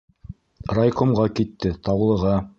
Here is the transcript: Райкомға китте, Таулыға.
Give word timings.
Райкомға 0.79 1.29
китте, 1.41 1.75
Таулыға. 1.89 2.39